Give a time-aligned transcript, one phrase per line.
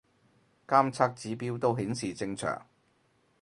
[0.67, 2.65] 監測指標都顯示正常